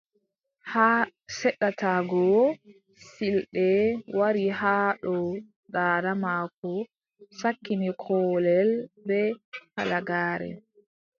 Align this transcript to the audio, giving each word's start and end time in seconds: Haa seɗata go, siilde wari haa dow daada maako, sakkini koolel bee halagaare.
Haa 0.71 1.01
seɗata 1.37 1.91
go, 2.09 2.25
siilde 3.09 3.67
wari 4.17 4.45
haa 4.59 4.89
dow 5.03 5.27
daada 5.73 6.11
maako, 6.23 6.71
sakkini 7.39 7.89
koolel 8.03 8.69
bee 9.07 9.29
halagaare. 9.75 10.49